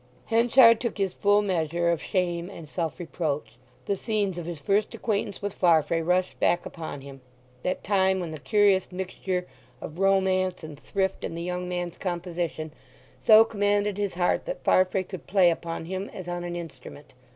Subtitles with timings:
[0.25, 3.51] Henchard took his full measure of shame and self reproach.
[3.85, 8.39] The scenes of his first acquaintance with Farfrae rushed back upon him—that time when the
[8.39, 9.45] curious mixture
[9.79, 12.73] of romance and thrift in the young man's composition
[13.21, 17.13] so commanded his heart that Farfrae could play upon him as on an instrument.